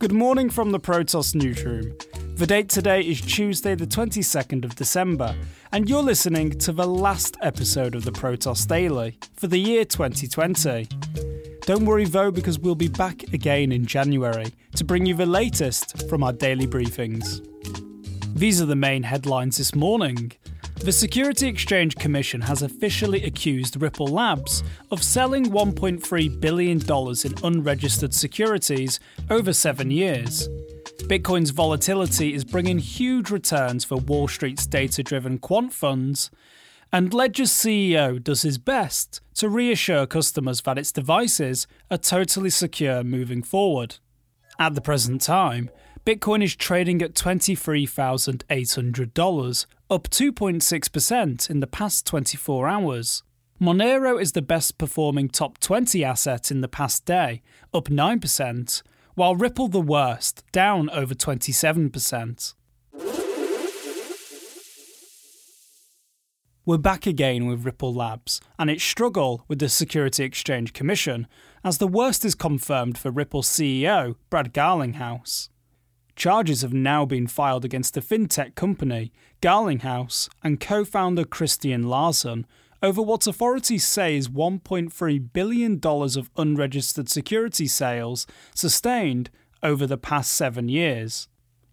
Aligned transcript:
Good 0.00 0.12
morning 0.12 0.48
from 0.48 0.70
the 0.70 0.78
Protos 0.78 1.34
newsroom. 1.34 1.92
The 2.36 2.46
date 2.46 2.68
today 2.68 3.00
is 3.00 3.20
Tuesday, 3.20 3.74
the 3.74 3.84
22nd 3.84 4.64
of 4.64 4.76
December, 4.76 5.34
and 5.72 5.88
you're 5.88 6.04
listening 6.04 6.56
to 6.60 6.70
the 6.70 6.86
last 6.86 7.36
episode 7.42 7.96
of 7.96 8.04
the 8.04 8.12
Protos 8.12 8.64
Daily 8.64 9.18
for 9.34 9.48
the 9.48 9.58
year 9.58 9.84
2020. 9.84 10.86
Don't 11.62 11.84
worry 11.84 12.04
though, 12.04 12.30
because 12.30 12.60
we'll 12.60 12.76
be 12.76 12.86
back 12.86 13.24
again 13.32 13.72
in 13.72 13.86
January 13.86 14.52
to 14.76 14.84
bring 14.84 15.04
you 15.04 15.16
the 15.16 15.26
latest 15.26 16.08
from 16.08 16.22
our 16.22 16.32
daily 16.32 16.68
briefings. 16.68 17.44
These 18.38 18.62
are 18.62 18.66
the 18.66 18.76
main 18.76 19.02
headlines 19.02 19.56
this 19.56 19.74
morning. 19.74 20.30
The 20.80 20.92
Security 20.92 21.48
Exchange 21.48 21.96
Commission 21.96 22.42
has 22.42 22.62
officially 22.62 23.24
accused 23.24 23.82
Ripple 23.82 24.06
Labs 24.06 24.62
of 24.90 25.02
selling 25.02 25.46
$1.3 25.46 26.40
billion 26.40 26.80
in 26.80 27.34
unregistered 27.44 28.14
securities 28.14 29.00
over 29.28 29.52
seven 29.52 29.90
years. 29.90 30.48
Bitcoin's 31.02 31.50
volatility 31.50 32.32
is 32.32 32.44
bringing 32.44 32.78
huge 32.78 33.28
returns 33.30 33.84
for 33.84 33.96
Wall 33.96 34.28
Street's 34.28 34.66
data 34.66 35.02
driven 35.02 35.38
quant 35.38 35.72
funds, 35.72 36.30
and 36.92 37.12
Ledger's 37.12 37.50
CEO 37.50 38.22
does 38.22 38.42
his 38.42 38.56
best 38.56 39.20
to 39.34 39.48
reassure 39.48 40.06
customers 40.06 40.60
that 40.62 40.78
its 40.78 40.92
devices 40.92 41.66
are 41.90 41.98
totally 41.98 42.50
secure 42.50 43.02
moving 43.02 43.42
forward. 43.42 43.96
At 44.58 44.74
the 44.74 44.80
present 44.80 45.22
time, 45.22 45.70
Bitcoin 46.06 46.42
is 46.42 46.56
trading 46.56 47.02
at 47.02 47.14
$23,800, 47.14 49.66
up 49.90 50.10
2.6% 50.10 51.50
in 51.50 51.60
the 51.60 51.66
past 51.66 52.06
24 52.06 52.68
hours. 52.68 53.22
Monero 53.58 54.20
is 54.20 54.32
the 54.32 54.42
best 54.42 54.76
performing 54.76 55.28
top 55.28 55.58
20 55.58 56.04
asset 56.04 56.50
in 56.50 56.60
the 56.60 56.68
past 56.68 57.06
day, 57.06 57.42
up 57.72 57.86
9%, 57.86 58.82
while 59.14 59.34
Ripple 59.34 59.68
the 59.68 59.80
worst, 59.80 60.44
down 60.52 60.90
over 60.90 61.14
27%. 61.14 62.54
We're 66.66 66.76
back 66.76 67.06
again 67.06 67.46
with 67.46 67.64
Ripple 67.64 67.94
Labs 67.94 68.42
and 68.58 68.68
its 68.68 68.84
struggle 68.84 69.42
with 69.48 69.58
the 69.58 69.70
Security 69.70 70.22
Exchange 70.22 70.74
Commission, 70.74 71.26
as 71.64 71.78
the 71.78 71.88
worst 71.88 72.26
is 72.26 72.34
confirmed 72.34 72.98
for 72.98 73.10
Ripple 73.10 73.42
CEO 73.42 74.16
Brad 74.28 74.52
Garlinghouse. 74.52 75.48
Charges 76.18 76.62
have 76.62 76.74
now 76.74 77.06
been 77.06 77.28
filed 77.28 77.64
against 77.64 77.94
the 77.94 78.00
fintech 78.00 78.56
company, 78.56 79.12
Garlinghouse, 79.40 80.28
and 80.42 80.58
co 80.58 80.84
founder 80.84 81.24
Christian 81.24 81.84
Larsen 81.84 82.44
over 82.82 83.00
what 83.00 83.28
authorities 83.28 83.86
say 83.86 84.16
is 84.16 84.28
$1.3 84.28 85.32
billion 85.32 85.80
of 85.80 86.30
unregistered 86.36 87.08
security 87.08 87.68
sales 87.68 88.26
sustained 88.52 89.30
over 89.62 89.86
the 89.86 89.96
past 89.96 90.32
seven 90.32 90.68
years. 90.68 91.28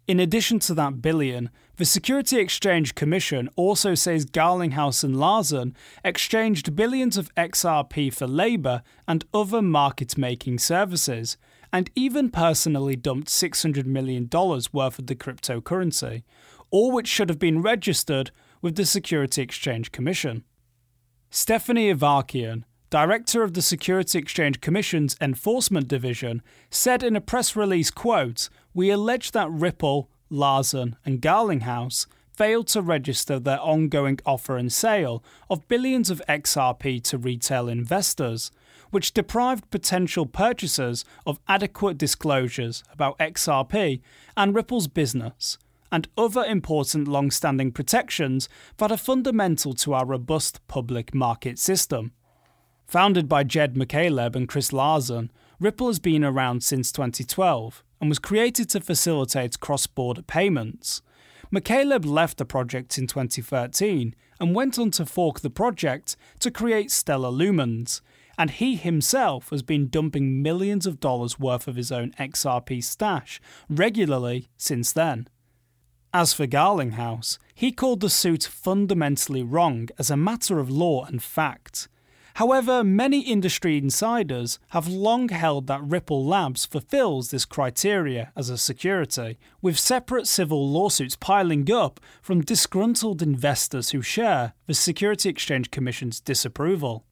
In 0.07 0.19
addition 0.19 0.59
to 0.59 0.75
that 0.75 1.01
billion, 1.01 1.49
the 1.77 1.85
Security 1.85 2.37
Exchange 2.37 2.93
Commission 2.93 3.49
also 3.55 3.95
says 3.95 4.27
Garlinghouse 4.27 5.03
and 5.03 5.19
Larsen 5.19 5.75
exchanged 6.03 6.75
billions 6.75 7.17
of 7.17 7.33
XRP 7.33 8.13
for 8.13 8.27
labour 8.27 8.83
and 9.07 9.25
other 9.33 9.63
market 9.63 10.19
making 10.19 10.59
services, 10.59 11.35
and 11.75 11.91
even 11.93 12.29
personally 12.29 12.95
dumped 12.95 13.27
$600 13.27 13.85
million 13.85 14.29
worth 14.31 14.97
of 14.97 15.07
the 15.07 15.13
cryptocurrency, 15.13 16.23
all 16.71 16.89
which 16.89 17.05
should 17.05 17.27
have 17.27 17.37
been 17.37 17.61
registered 17.61 18.31
with 18.61 18.77
the 18.77 18.85
Security 18.85 19.41
Exchange 19.41 19.91
Commission. 19.91 20.45
Stephanie 21.29 21.93
Avakian, 21.93 22.63
director 22.89 23.43
of 23.43 23.55
the 23.55 23.61
Security 23.61 24.17
Exchange 24.17 24.61
Commission's 24.61 25.17
Enforcement 25.19 25.89
Division, 25.89 26.41
said 26.69 27.03
in 27.03 27.13
a 27.13 27.19
press 27.19 27.57
release 27.57 27.91
quote, 27.91 28.47
"We 28.73 28.89
allege 28.89 29.31
that 29.31 29.51
Ripple, 29.51 30.09
Larsen, 30.29 30.95
and 31.03 31.21
Garlinghouse 31.21 32.07
failed 32.31 32.67
to 32.67 32.81
register 32.81 33.37
their 33.37 33.59
ongoing 33.59 34.19
offer 34.25 34.55
and 34.55 34.71
sale 34.71 35.21
of 35.49 35.67
billions 35.67 36.09
of 36.09 36.21
XRP 36.29 37.01
to 37.01 37.17
retail 37.17 37.67
investors, 37.67 38.49
which 38.95 39.11
deprived 39.11 39.69
potential 39.71 40.25
purchasers 40.25 41.03
of 41.25 41.37
adequate 41.49 41.97
disclosures 41.97 42.81
about 42.93 43.19
XRP 43.19 43.99
and 44.37 44.55
Ripple's 44.55 44.87
business, 44.87 45.57
and 45.91 46.07
other 46.17 46.45
important 46.45 47.05
long 47.05 47.29
standing 47.29 47.73
protections 47.73 48.47
that 48.77 48.93
are 48.93 48.97
fundamental 48.97 49.73
to 49.73 49.93
our 49.93 50.05
robust 50.05 50.65
public 50.69 51.13
market 51.13 51.59
system. 51.59 52.13
Founded 52.87 53.27
by 53.27 53.43
Jed 53.43 53.75
McCaleb 53.75 54.33
and 54.33 54.47
Chris 54.47 54.71
Larsen, 54.71 55.29
Ripple 55.59 55.87
has 55.87 55.99
been 55.99 56.23
around 56.23 56.63
since 56.63 56.93
2012 56.93 57.83
and 57.99 58.09
was 58.09 58.17
created 58.17 58.69
to 58.69 58.79
facilitate 58.79 59.59
cross 59.59 59.87
border 59.87 60.21
payments. 60.21 61.01
McCaleb 61.53 62.05
left 62.05 62.37
the 62.37 62.45
project 62.45 62.97
in 62.97 63.07
2013 63.07 64.15
and 64.39 64.55
went 64.55 64.79
on 64.79 64.89
to 64.91 65.05
fork 65.05 65.41
the 65.41 65.49
project 65.49 66.15
to 66.39 66.49
create 66.49 66.91
Stellar 66.91 67.29
Lumens, 67.29 67.99
and 68.37 68.51
he 68.51 68.75
himself 68.75 69.49
has 69.49 69.61
been 69.61 69.87
dumping 69.87 70.41
millions 70.41 70.85
of 70.85 70.99
dollars 70.99 71.39
worth 71.39 71.67
of 71.67 71.75
his 71.75 71.91
own 71.91 72.11
XRP 72.19 72.83
stash 72.83 73.39
regularly 73.69 74.49
since 74.57 74.91
then. 74.91 75.27
As 76.13 76.33
for 76.33 76.47
Garlinghouse, 76.47 77.37
he 77.53 77.71
called 77.71 77.99
the 77.99 78.09
suit 78.09 78.43
fundamentally 78.43 79.43
wrong 79.43 79.89
as 79.99 80.09
a 80.09 80.17
matter 80.17 80.59
of 80.59 80.69
law 80.69 81.03
and 81.05 81.21
fact. 81.21 81.89
However, 82.35 82.83
many 82.83 83.21
industry 83.21 83.77
insiders 83.77 84.59
have 84.69 84.89
long 84.89 85.29
held 85.29 85.67
that 85.67 85.81
Ripple 85.81 86.25
Labs 86.25 86.65
fulfills 86.65 87.31
this 87.31 87.45
criteria 87.45 88.33
as 88.35 88.49
a 88.49 88.57
security, 88.57 89.37
with 89.61 89.79
separate 89.79 90.27
civil 90.27 90.69
lawsuits 90.69 91.15
piling 91.15 91.71
up 91.71 92.01
from 92.21 92.41
disgruntled 92.41 93.21
investors 93.21 93.91
who 93.91 94.01
share 94.01 94.51
the 94.67 94.73
Security 94.73 95.29
Exchange 95.29 95.71
Commission's 95.71 96.19
disapproval. 96.19 97.05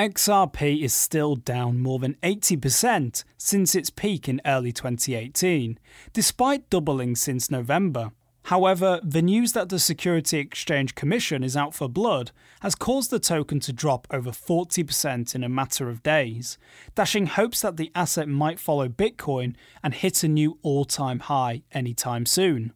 XRP 0.00 0.82
is 0.82 0.94
still 0.94 1.36
down 1.36 1.78
more 1.78 1.98
than 1.98 2.16
80% 2.22 3.22
since 3.36 3.74
its 3.74 3.90
peak 3.90 4.30
in 4.30 4.40
early 4.46 4.72
2018, 4.72 5.78
despite 6.14 6.70
doubling 6.70 7.14
since 7.14 7.50
November. 7.50 8.12
However, 8.44 9.00
the 9.04 9.20
news 9.20 9.52
that 9.52 9.68
the 9.68 9.78
Security 9.78 10.38
Exchange 10.38 10.94
Commission 10.94 11.44
is 11.44 11.54
out 11.54 11.74
for 11.74 11.86
blood 11.86 12.30
has 12.60 12.74
caused 12.74 13.10
the 13.10 13.18
token 13.18 13.60
to 13.60 13.74
drop 13.74 14.06
over 14.10 14.30
40% 14.30 15.34
in 15.34 15.44
a 15.44 15.50
matter 15.50 15.90
of 15.90 16.02
days, 16.02 16.56
dashing 16.94 17.26
hopes 17.26 17.60
that 17.60 17.76
the 17.76 17.92
asset 17.94 18.26
might 18.26 18.58
follow 18.58 18.88
Bitcoin 18.88 19.54
and 19.82 19.92
hit 19.92 20.24
a 20.24 20.28
new 20.28 20.58
all 20.62 20.86
time 20.86 21.18
high 21.18 21.60
anytime 21.72 22.24
soon. 22.24 22.72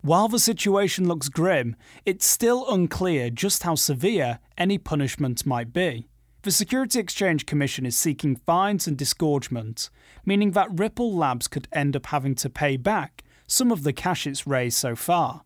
While 0.00 0.26
the 0.26 0.40
situation 0.40 1.06
looks 1.06 1.28
grim, 1.28 1.76
it's 2.04 2.26
still 2.26 2.68
unclear 2.68 3.30
just 3.30 3.62
how 3.62 3.76
severe 3.76 4.40
any 4.58 4.78
punishment 4.78 5.46
might 5.46 5.72
be. 5.72 6.08
The 6.42 6.50
Security 6.50 6.98
Exchange 6.98 7.44
Commission 7.44 7.84
is 7.84 7.94
seeking 7.94 8.36
fines 8.36 8.86
and 8.86 8.96
disgorgement, 8.96 9.90
meaning 10.24 10.52
that 10.52 10.70
Ripple 10.72 11.14
Labs 11.14 11.46
could 11.46 11.68
end 11.70 11.94
up 11.94 12.06
having 12.06 12.34
to 12.36 12.48
pay 12.48 12.78
back 12.78 13.22
some 13.46 13.70
of 13.70 13.82
the 13.82 13.92
cash 13.92 14.26
it's 14.26 14.46
raised 14.46 14.78
so 14.78 14.96
far. 14.96 15.42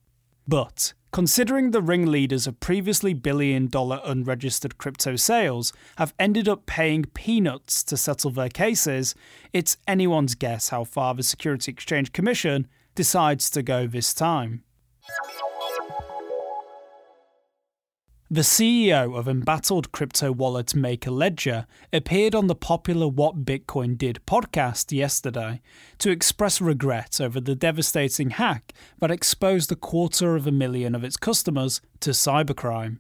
But, 0.47 0.93
considering 1.11 1.73
the 1.73 1.83
ringleaders 1.83 2.47
of 2.47 2.61
previously 2.61 3.13
billion 3.13 3.67
dollar 3.67 4.01
unregistered 4.05 4.79
crypto 4.79 5.17
sales 5.17 5.73
have 5.97 6.15
ended 6.17 6.49
up 6.49 6.65
paying 6.65 7.07
peanuts 7.07 7.83
to 7.85 7.97
settle 7.97 8.31
their 8.31 8.49
cases, 8.49 9.17
it's 9.53 9.77
anyone's 9.89 10.37
guess 10.37 10.69
how 10.69 10.85
far 10.85 11.13
the 11.17 11.25
Security 11.25 11.73
Exchange 11.73 12.13
Commission 12.13 12.69
decides 12.95 13.51
to 13.51 13.65
go 13.65 13.89
this 13.89 14.15
time. 14.15 14.63
The 18.31 18.41
CEO 18.41 19.19
of 19.19 19.29
embattled 19.29 19.93
crypto 19.93 20.33
wallet 20.33 20.75
maker 20.75 21.11
Ledger 21.11 21.67
appeared 21.93 22.35
on 22.35 22.47
the 22.47 22.55
popular 22.55 23.07
What 23.07 23.45
Bitcoin 23.45 23.99
Did 23.99 24.19
podcast 24.27 24.97
yesterday 24.97 25.61
to 25.99 26.11
express 26.11 26.59
regret 26.59 27.21
over 27.21 27.39
the 27.39 27.55
devastating 27.55 28.31
hack 28.31 28.73
that 28.99 29.11
exposed 29.11 29.71
a 29.71 29.77
quarter 29.77 30.37
of 30.37 30.47
a 30.47 30.53
million 30.53 30.95
of 30.95 31.05
its 31.05 31.19
customers 31.19 31.83
to 32.01 32.11
cybercrime. 32.11 32.99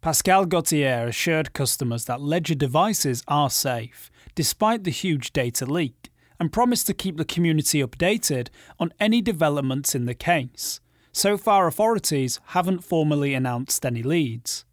Pascal 0.00 0.44
Gauthier 0.44 1.06
assured 1.06 1.52
customers 1.52 2.06
that 2.06 2.20
Ledger 2.20 2.56
devices 2.56 3.22
are 3.28 3.48
safe, 3.48 4.10
despite 4.34 4.82
the 4.82 4.90
huge 4.90 5.32
data 5.32 5.66
leak, 5.66 6.10
and 6.40 6.52
promised 6.52 6.88
to 6.88 6.94
keep 6.94 7.16
the 7.16 7.24
community 7.24 7.80
updated 7.80 8.48
on 8.80 8.92
any 8.98 9.22
developments 9.22 9.94
in 9.94 10.06
the 10.06 10.14
case. 10.14 10.80
So 11.12 11.36
far, 11.36 11.66
authorities 11.66 12.40
haven't 12.46 12.84
formally 12.84 13.34
announced 13.34 13.84
any 13.84 14.02
leads. 14.02 14.64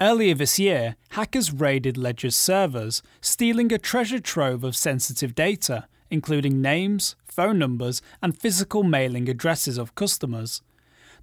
Earlier 0.00 0.34
this 0.34 0.58
year, 0.58 0.96
hackers 1.10 1.52
raided 1.52 1.96
Ledger's 1.96 2.36
servers, 2.36 3.02
stealing 3.20 3.72
a 3.72 3.78
treasure 3.78 4.20
trove 4.20 4.62
of 4.62 4.76
sensitive 4.76 5.34
data, 5.34 5.86
including 6.10 6.60
names, 6.60 7.16
phone 7.24 7.58
numbers, 7.58 8.02
and 8.22 8.38
physical 8.38 8.82
mailing 8.82 9.28
addresses 9.28 9.78
of 9.78 9.94
customers. 9.94 10.60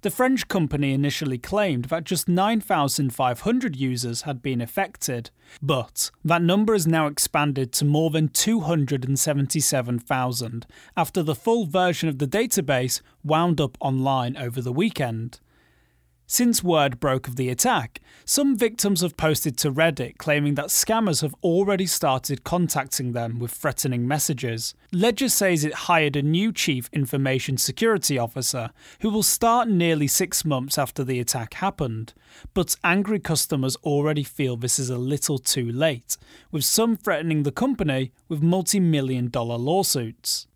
The 0.02 0.10
French 0.10 0.48
company 0.48 0.92
initially 0.92 1.38
claimed 1.38 1.84
that 1.84 2.02
just 2.02 2.28
9,500 2.28 3.76
users 3.76 4.22
had 4.22 4.42
been 4.42 4.60
affected, 4.60 5.30
but 5.62 6.10
that 6.24 6.42
number 6.42 6.72
has 6.72 6.88
now 6.88 7.06
expanded 7.06 7.72
to 7.74 7.84
more 7.84 8.10
than 8.10 8.26
277,000 8.26 10.66
after 10.96 11.22
the 11.22 11.36
full 11.36 11.66
version 11.66 12.08
of 12.08 12.18
the 12.18 12.26
database 12.26 13.00
wound 13.22 13.60
up 13.60 13.78
online 13.80 14.36
over 14.36 14.60
the 14.60 14.72
weekend. 14.72 15.38
Since 16.32 16.64
word 16.64 16.98
broke 16.98 17.28
of 17.28 17.36
the 17.36 17.50
attack, 17.50 18.00
some 18.24 18.56
victims 18.56 19.02
have 19.02 19.18
posted 19.18 19.58
to 19.58 19.70
Reddit 19.70 20.16
claiming 20.16 20.54
that 20.54 20.68
scammers 20.68 21.20
have 21.20 21.34
already 21.42 21.84
started 21.84 22.42
contacting 22.42 23.12
them 23.12 23.38
with 23.38 23.50
threatening 23.50 24.08
messages. 24.08 24.74
Ledger 24.92 25.28
says 25.28 25.62
it 25.62 25.74
hired 25.74 26.16
a 26.16 26.22
new 26.22 26.50
chief 26.50 26.88
information 26.90 27.58
security 27.58 28.16
officer 28.16 28.70
who 29.00 29.10
will 29.10 29.22
start 29.22 29.68
nearly 29.68 30.06
six 30.06 30.42
months 30.42 30.78
after 30.78 31.04
the 31.04 31.20
attack 31.20 31.52
happened. 31.52 32.14
But 32.54 32.76
angry 32.82 33.20
customers 33.20 33.76
already 33.84 34.24
feel 34.24 34.56
this 34.56 34.78
is 34.78 34.88
a 34.88 34.96
little 34.96 35.36
too 35.36 35.70
late, 35.70 36.16
with 36.50 36.64
some 36.64 36.96
threatening 36.96 37.42
the 37.42 37.52
company 37.52 38.10
with 38.30 38.40
multi 38.40 38.80
million 38.80 39.28
dollar 39.28 39.58
lawsuits. 39.58 40.46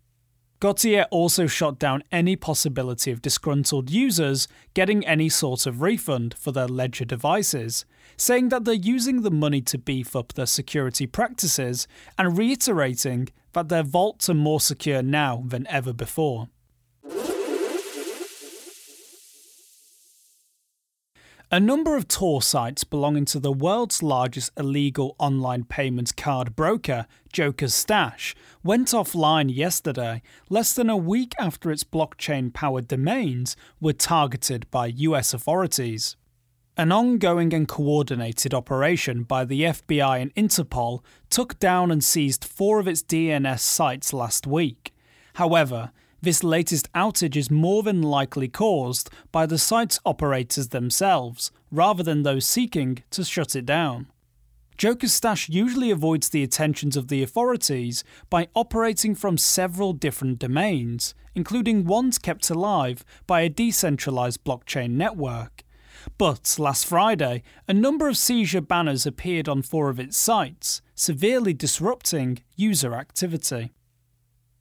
Gauthier 0.59 1.05
also 1.11 1.45
shot 1.45 1.77
down 1.77 2.03
any 2.11 2.35
possibility 2.35 3.11
of 3.11 3.21
disgruntled 3.21 3.91
users 3.91 4.47
getting 4.73 5.05
any 5.05 5.29
sort 5.29 5.67
of 5.67 5.83
refund 5.83 6.33
for 6.33 6.51
their 6.51 6.67
Ledger 6.67 7.05
devices, 7.05 7.85
saying 8.17 8.49
that 8.49 8.65
they're 8.65 8.73
using 8.73 9.21
the 9.21 9.29
money 9.29 9.61
to 9.61 9.77
beef 9.77 10.15
up 10.15 10.33
their 10.33 10.47
security 10.47 11.05
practices 11.05 11.87
and 12.17 12.39
reiterating 12.39 13.29
that 13.53 13.69
their 13.69 13.83
vaults 13.83 14.31
are 14.31 14.33
more 14.33 14.59
secure 14.59 15.03
now 15.03 15.43
than 15.45 15.67
ever 15.67 15.93
before. 15.93 16.49
A 21.49 21.61
number 21.61 21.95
of 21.95 22.09
Tor 22.09 22.41
sites 22.41 22.83
belonging 22.83 23.23
to 23.25 23.39
the 23.39 23.53
world's 23.53 24.03
largest 24.03 24.51
illegal 24.57 25.15
online 25.17 25.63
payments 25.63 26.11
card 26.11 26.57
broker, 26.57 27.07
Joker's 27.31 27.73
Stash, 27.73 28.35
went 28.65 28.89
offline 28.89 29.55
yesterday, 29.55 30.21
less 30.49 30.73
than 30.73 30.89
a 30.89 30.97
week 30.97 31.33
after 31.39 31.71
its 31.71 31.85
blockchain 31.85 32.53
powered 32.53 32.89
domains 32.89 33.55
were 33.79 33.93
targeted 33.93 34.69
by 34.71 34.87
US 34.87 35.33
authorities. 35.33 36.17
An 36.75 36.91
ongoing 36.91 37.53
and 37.53 37.65
coordinated 37.65 38.53
operation 38.53 39.23
by 39.23 39.45
the 39.45 39.61
FBI 39.61 40.21
and 40.21 40.35
Interpol 40.35 40.99
took 41.29 41.57
down 41.59 41.91
and 41.91 42.03
seized 42.03 42.43
four 42.43 42.77
of 42.77 42.89
its 42.89 43.01
DNS 43.01 43.61
sites 43.61 44.11
last 44.11 44.45
week. 44.45 44.93
However, 45.35 45.93
this 46.21 46.43
latest 46.43 46.91
outage 46.93 47.35
is 47.35 47.51
more 47.51 47.83
than 47.83 48.01
likely 48.01 48.47
caused 48.47 49.09
by 49.31 49.45
the 49.45 49.57
site's 49.57 49.99
operators 50.05 50.69
themselves, 50.69 51.51
rather 51.71 52.03
than 52.03 52.23
those 52.23 52.45
seeking 52.45 53.03
to 53.11 53.23
shut 53.23 53.55
it 53.55 53.65
down. 53.65 54.07
Joker's 54.77 55.13
Stash 55.13 55.49
usually 55.49 55.89
avoids 55.89 56.29
the 56.29 56.43
attentions 56.43 56.95
of 56.95 57.07
the 57.07 57.23
authorities 57.23 58.03
by 58.29 58.47
operating 58.53 59.15
from 59.15 59.37
several 59.37 59.91
different 59.91 60.37
domains, 60.37 61.15
including 61.33 61.85
ones 61.85 62.19
kept 62.19 62.49
alive 62.51 63.03
by 63.25 63.41
a 63.41 63.49
decentralized 63.49 64.43
blockchain 64.43 64.91
network. 64.91 65.63
But 66.19 66.57
last 66.59 66.85
Friday, 66.85 67.41
a 67.67 67.73
number 67.73 68.07
of 68.07 68.17
seizure 68.17 68.61
banners 68.61 69.07
appeared 69.07 69.49
on 69.49 69.63
four 69.63 69.89
of 69.89 69.99
its 69.99 70.15
sites, 70.15 70.81
severely 70.93 71.53
disrupting 71.53 72.39
user 72.55 72.93
activity. 72.93 73.71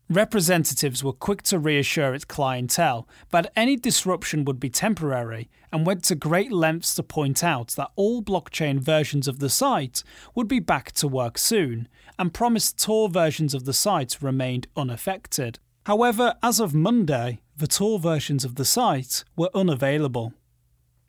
Representatives 0.08 1.02
were 1.02 1.12
quick 1.12 1.42
to 1.42 1.58
reassure 1.58 2.14
its 2.14 2.24
clientele 2.24 3.08
that 3.30 3.50
any 3.56 3.74
disruption 3.76 4.44
would 4.44 4.60
be 4.60 4.70
temporary 4.70 5.50
and 5.72 5.84
went 5.84 6.04
to 6.04 6.14
great 6.14 6.52
lengths 6.52 6.94
to 6.94 7.02
point 7.02 7.42
out 7.42 7.68
that 7.70 7.90
all 7.96 8.22
blockchain 8.22 8.78
versions 8.78 9.26
of 9.26 9.40
the 9.40 9.48
site 9.48 10.04
would 10.32 10.46
be 10.46 10.60
back 10.60 10.92
to 10.92 11.08
work 11.08 11.36
soon 11.36 11.88
and 12.20 12.32
promised 12.32 12.80
Tor 12.80 13.08
versions 13.08 13.52
of 13.52 13.64
the 13.64 13.72
site 13.72 14.22
remained 14.22 14.68
unaffected. 14.76 15.58
However, 15.86 16.34
as 16.40 16.60
of 16.60 16.72
Monday, 16.72 17.40
the 17.56 17.66
Tor 17.66 17.98
versions 17.98 18.44
of 18.44 18.54
the 18.54 18.64
site 18.64 19.24
were 19.36 19.50
unavailable. 19.54 20.34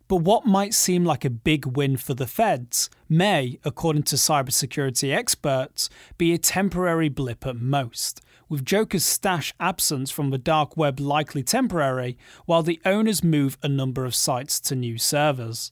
But 0.08 0.18
what 0.18 0.46
might 0.46 0.74
seem 0.74 1.04
like 1.06 1.26
a 1.26 1.30
big 1.30 1.66
win 1.78 1.98
for 1.98 2.14
the 2.14 2.28
feds 2.28 2.90
may, 3.10 3.60
according 3.64 4.04
to 4.04 4.16
cybersecurity 4.16 5.14
experts, 5.14 5.90
be 6.18 6.34
a 6.34 6.38
temporary 6.38 7.10
blip 7.10 7.46
at 7.46 7.58
most, 7.58 8.22
with 8.50 8.66
Joker's 8.66 9.06
stash 9.06 9.54
absence 9.60 10.12
from 10.12 10.30
the 10.30 10.38
dark 10.38 10.78
web 10.78 11.00
likely 11.00 11.44
temporary, 11.44 12.18
while 12.46 12.64
the 12.64 12.82
owners 12.86 13.24
move 13.24 13.58
a 13.62 13.68
number 13.68 14.06
of 14.06 14.16
sites 14.16 14.60
to 14.62 14.76
new 14.76 14.98
servers. 14.98 15.72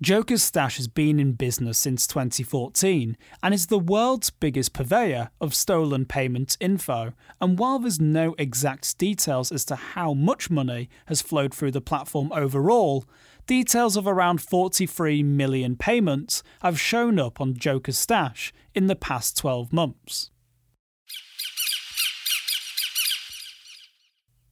Joker's 0.00 0.44
Stash 0.44 0.76
has 0.76 0.86
been 0.86 1.18
in 1.18 1.32
business 1.32 1.76
since 1.76 2.06
2014 2.06 3.16
and 3.42 3.52
is 3.52 3.66
the 3.66 3.80
world's 3.80 4.30
biggest 4.30 4.72
purveyor 4.72 5.30
of 5.40 5.56
stolen 5.56 6.06
payment 6.06 6.56
info. 6.60 7.14
And 7.40 7.58
while 7.58 7.80
there's 7.80 8.00
no 8.00 8.36
exact 8.38 8.96
details 8.96 9.50
as 9.50 9.64
to 9.64 9.74
how 9.74 10.14
much 10.14 10.50
money 10.50 10.88
has 11.06 11.20
flowed 11.20 11.52
through 11.52 11.72
the 11.72 11.80
platform 11.80 12.30
overall, 12.32 13.06
details 13.46 13.96
of 13.96 14.06
around 14.06 14.40
43 14.40 15.24
million 15.24 15.74
payments 15.74 16.44
have 16.62 16.78
shown 16.78 17.18
up 17.18 17.40
on 17.40 17.54
Joker's 17.54 17.98
Stash 17.98 18.52
in 18.76 18.86
the 18.86 18.94
past 18.94 19.36
12 19.36 19.72
months. 19.72 20.30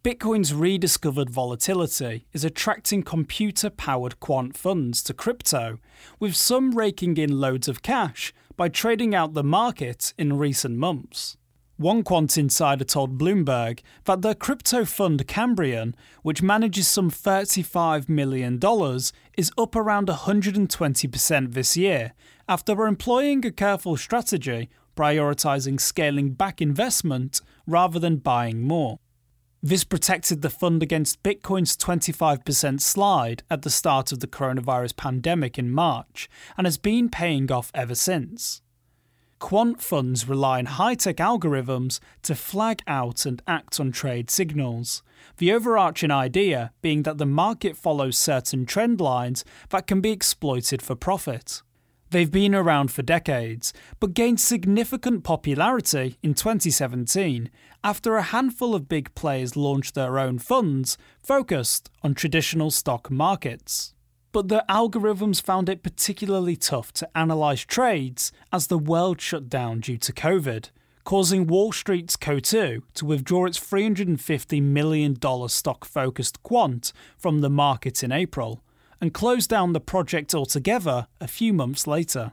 Bitcoin's 0.06 0.54
rediscovered 0.54 1.28
volatility 1.30 2.28
is 2.32 2.44
attracting 2.44 3.02
computer 3.02 3.68
powered 3.68 4.20
quant 4.20 4.56
funds 4.56 5.02
to 5.02 5.12
crypto, 5.12 5.80
with 6.20 6.36
some 6.36 6.78
raking 6.78 7.16
in 7.16 7.40
loads 7.40 7.66
of 7.66 7.82
cash 7.82 8.32
by 8.56 8.68
trading 8.68 9.16
out 9.16 9.34
the 9.34 9.42
market 9.42 10.14
in 10.16 10.38
recent 10.38 10.76
months. 10.76 11.36
One 11.76 12.04
quant 12.04 12.38
insider 12.38 12.84
told 12.84 13.18
Bloomberg 13.18 13.80
that 14.04 14.22
their 14.22 14.36
crypto 14.36 14.84
fund 14.84 15.26
Cambrian, 15.26 15.96
which 16.22 16.40
manages 16.40 16.86
some 16.86 17.10
$35 17.10 18.08
million, 18.08 18.60
is 19.36 19.50
up 19.58 19.74
around 19.74 20.06
120% 20.06 21.52
this 21.52 21.76
year 21.76 22.12
after 22.48 22.86
employing 22.86 23.44
a 23.44 23.50
careful 23.50 23.96
strategy 23.96 24.68
prioritizing 24.96 25.80
scaling 25.80 26.30
back 26.30 26.62
investment 26.62 27.40
rather 27.66 27.98
than 27.98 28.18
buying 28.18 28.62
more. 28.62 29.00
This 29.66 29.82
protected 29.82 30.42
the 30.42 30.48
fund 30.48 30.80
against 30.80 31.24
Bitcoin's 31.24 31.76
25% 31.76 32.80
slide 32.80 33.42
at 33.50 33.62
the 33.62 33.68
start 33.68 34.12
of 34.12 34.20
the 34.20 34.28
coronavirus 34.28 34.94
pandemic 34.94 35.58
in 35.58 35.72
March 35.72 36.30
and 36.56 36.68
has 36.68 36.78
been 36.78 37.08
paying 37.08 37.50
off 37.50 37.72
ever 37.74 37.96
since. 37.96 38.62
Quant 39.40 39.82
funds 39.82 40.28
rely 40.28 40.60
on 40.60 40.66
high 40.66 40.94
tech 40.94 41.16
algorithms 41.16 41.98
to 42.22 42.36
flag 42.36 42.80
out 42.86 43.26
and 43.26 43.42
act 43.48 43.80
on 43.80 43.90
trade 43.90 44.30
signals. 44.30 45.02
The 45.38 45.52
overarching 45.52 46.12
idea 46.12 46.70
being 46.80 47.02
that 47.02 47.18
the 47.18 47.26
market 47.26 47.76
follows 47.76 48.16
certain 48.16 48.66
trend 48.66 49.00
lines 49.00 49.44
that 49.70 49.88
can 49.88 50.00
be 50.00 50.12
exploited 50.12 50.80
for 50.80 50.94
profit. 50.94 51.62
They've 52.10 52.30
been 52.30 52.54
around 52.54 52.92
for 52.92 53.02
decades, 53.02 53.72
but 53.98 54.14
gained 54.14 54.40
significant 54.40 55.24
popularity 55.24 56.18
in 56.22 56.34
2017 56.34 57.50
after 57.82 58.16
a 58.16 58.22
handful 58.22 58.74
of 58.74 58.88
big 58.88 59.14
players 59.14 59.56
launched 59.56 59.94
their 59.94 60.18
own 60.18 60.38
funds 60.38 60.96
focused 61.20 61.90
on 62.02 62.14
traditional 62.14 62.70
stock 62.70 63.10
markets. 63.10 63.92
But 64.30 64.48
the 64.48 64.64
algorithms 64.68 65.42
found 65.42 65.68
it 65.68 65.82
particularly 65.82 66.56
tough 66.56 66.92
to 66.94 67.08
analyse 67.14 67.62
trades 67.62 68.30
as 68.52 68.68
the 68.68 68.78
world 68.78 69.20
shut 69.20 69.48
down 69.48 69.80
due 69.80 69.98
to 69.98 70.12
COVID, 70.12 70.70
causing 71.02 71.46
Wall 71.46 71.72
Street's 71.72 72.16
Coatue 72.16 72.82
to 72.94 73.04
withdraw 73.04 73.46
its 73.46 73.58
$350 73.58 74.62
million 74.62 75.16
stock 75.48 75.84
focused 75.84 76.42
quant 76.44 76.92
from 77.16 77.40
the 77.40 77.50
market 77.50 78.04
in 78.04 78.12
April 78.12 78.62
and 79.00 79.14
close 79.14 79.46
down 79.46 79.72
the 79.72 79.80
project 79.80 80.34
altogether 80.34 81.06
a 81.20 81.28
few 81.28 81.52
months 81.52 81.86
later. 81.86 82.32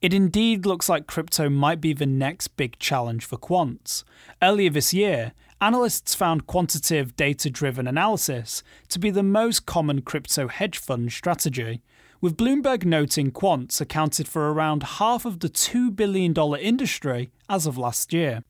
It 0.00 0.12
indeed 0.12 0.66
looks 0.66 0.88
like 0.88 1.06
crypto 1.06 1.48
might 1.48 1.80
be 1.80 1.94
the 1.94 2.04
next 2.04 2.48
big 2.56 2.78
challenge 2.78 3.24
for 3.24 3.38
quants. 3.38 4.04
Earlier 4.42 4.68
this 4.68 4.92
year, 4.92 5.32
analysts 5.60 6.14
found 6.14 6.46
quantitative 6.46 7.16
data 7.16 7.48
driven 7.48 7.86
analysis 7.86 8.62
to 8.88 8.98
be 8.98 9.08
the 9.08 9.22
most 9.22 9.64
common 9.64 10.02
crypto 10.02 10.48
hedge 10.48 10.76
fund 10.76 11.10
strategy, 11.10 11.82
with 12.20 12.36
Bloomberg 12.36 12.84
noting 12.84 13.30
quants 13.30 13.80
accounted 13.80 14.28
for 14.28 14.52
around 14.52 14.82
half 14.82 15.24
of 15.24 15.40
the 15.40 15.48
$2 15.48 15.96
billion 15.96 16.34
industry 16.56 17.30
as 17.48 17.66
of 17.66 17.78
last 17.78 18.12
year. 18.12 18.42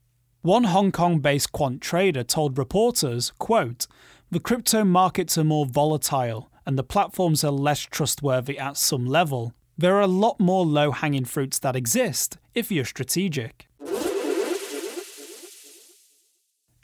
One 0.43 0.65
Hong 0.65 0.93
Kong 0.93 1.21
based 1.21 1.53
quant 1.53 1.81
trader 1.81 2.25
told 2.25 2.59
reporters, 2.59 3.33
quote, 3.39 3.87
The 4.31 4.41
crypto 4.41 4.85
markets 4.85 5.39
are 5.39 5.45
more 5.45 5.67
volatile 5.67 6.51
and 6.67 6.79
the 6.79 6.83
platforms 6.83 7.45
are 7.45 7.51
less 7.51 7.81
trustworthy 7.81 8.59
at 8.59 8.77
some 8.77 9.07
level. 9.07 9.53
There 9.77 9.97
are 9.97 10.03
a 10.03 10.07
lot 10.07 10.39
more 10.39 10.65
low 10.65 10.93
hanging 10.93 11.25
fruits 11.25 11.59
that 11.61 11.77
exist 11.77 12.39
if 12.55 12.71
you're 12.71 12.85
strategic. 12.85 13.67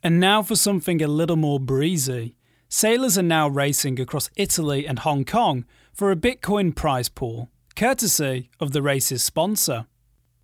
And 0.02 0.18
now 0.18 0.42
for 0.42 0.56
something 0.56 1.02
a 1.02 1.06
little 1.06 1.36
more 1.36 1.60
breezy. 1.60 2.34
Sailors 2.68 3.18
are 3.18 3.22
now 3.22 3.48
racing 3.48 4.00
across 4.00 4.30
Italy 4.36 4.86
and 4.86 5.00
Hong 5.00 5.24
Kong 5.24 5.64
for 5.92 6.10
a 6.10 6.16
Bitcoin 6.16 6.74
prize 6.74 7.08
pool, 7.08 7.50
courtesy 7.76 8.48
of 8.60 8.72
the 8.72 8.80
race's 8.80 9.22
sponsor. 9.22 9.86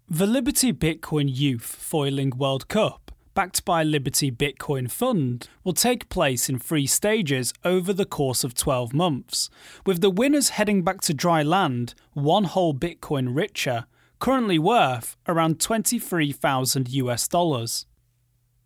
The 0.09 0.27
Liberty 0.27 0.73
Bitcoin 0.73 1.29
Youth 1.29 1.65
Foiling 1.65 2.31
World 2.37 2.69
Cup, 2.69 3.06
backed 3.37 3.67
by 3.67 3.85
Liberty 3.85 4.33
Bitcoin 4.33 4.91
Fund, 4.91 5.49
will 5.63 5.75
take 5.75 6.09
place 6.09 6.49
in 6.49 6.59
three 6.59 6.87
stages 6.87 7.53
over 7.65 7.93
the 7.93 8.07
course 8.07 8.43
of 8.45 8.55
12 8.55 8.95
months, 8.95 9.51
with 9.85 10.01
the 10.01 10.09
winners 10.09 10.49
heading 10.49 10.83
back 10.83 11.03
to 11.03 11.13
dry 11.13 11.43
land 11.43 11.95
one 12.15 12.45
whole 12.45 12.73
Bitcoin 12.73 13.37
richer, 13.37 13.85
currently 14.21 14.59
worth 14.59 15.19
around 15.29 15.61
23,000 15.61 16.89
US 16.89 17.29
dollars. 17.29 17.85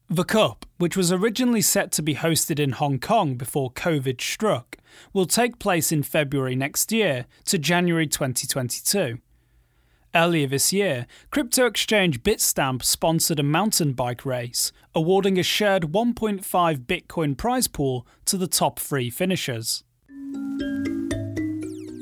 The 0.08 0.24
Cup, 0.24 0.64
which 0.78 0.96
was 0.96 1.10
originally 1.10 1.62
set 1.62 1.90
to 1.92 2.02
be 2.02 2.14
hosted 2.14 2.60
in 2.60 2.70
Hong 2.70 3.00
Kong 3.00 3.34
before 3.34 3.72
COVID 3.72 4.20
struck, 4.20 4.76
will 5.12 5.26
take 5.26 5.58
place 5.58 5.90
in 5.90 6.04
February 6.04 6.54
next 6.54 6.92
year 6.92 7.26
to 7.46 7.58
January 7.58 8.06
2022. 8.06 9.18
Earlier 10.14 10.48
this 10.48 10.72
year, 10.72 11.06
crypto 11.30 11.66
exchange 11.66 12.22
Bitstamp 12.24 12.82
sponsored 12.82 13.38
a 13.38 13.44
mountain 13.44 13.92
bike 13.92 14.26
race, 14.26 14.72
awarding 14.92 15.38
a 15.38 15.44
shared 15.44 15.92
1.5 15.92 16.78
Bitcoin 16.86 17.36
prize 17.36 17.68
pool 17.68 18.06
to 18.24 18.36
the 18.36 18.48
top 18.48 18.80
three 18.80 19.08
finishers. 19.08 19.84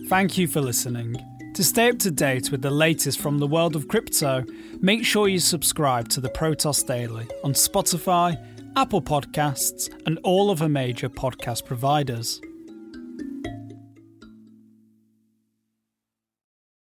Thank 0.08 0.38
you 0.38 0.48
for 0.48 0.62
listening. 0.62 1.16
To 1.54 1.62
stay 1.62 1.90
up 1.90 1.98
to 1.98 2.10
date 2.10 2.50
with 2.50 2.62
the 2.62 2.70
latest 2.70 3.20
from 3.20 3.38
the 3.38 3.46
world 3.46 3.76
of 3.76 3.88
crypto, 3.88 4.42
make 4.80 5.04
sure 5.04 5.28
you 5.28 5.38
subscribe 5.38 6.08
to 6.10 6.20
the 6.22 6.30
Protos 6.30 6.86
Daily 6.86 7.26
on 7.44 7.52
Spotify, 7.52 8.42
Apple 8.74 9.02
Podcasts, 9.02 9.92
and 10.06 10.18
all 10.22 10.50
other 10.50 10.68
major 10.68 11.10
podcast 11.10 11.66
providers. 11.66 12.40